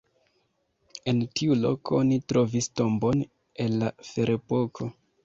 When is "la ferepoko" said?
3.83-4.89